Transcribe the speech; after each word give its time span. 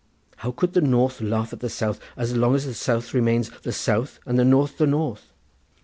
How 0.37 0.49
could 0.51 0.73
the 0.73 0.81
north 0.81 1.21
laugh 1.21 1.53
at 1.53 1.59
the 1.59 1.69
south 1.69 1.99
as 2.17 2.35
long 2.35 2.55
as 2.55 2.65
the 2.65 2.73
south 2.73 3.13
remains 3.13 3.51
the 3.61 3.71
south 3.71 4.19
and 4.25 4.39
the 4.39 4.43
north 4.43 4.79
the 4.79 4.87
north? 4.87 5.31